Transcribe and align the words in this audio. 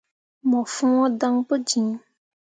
Mo 0.49 0.61
fõo 0.75 1.01
dan 1.19 1.35
pu 1.47 1.53
jiŋ. 1.67 1.87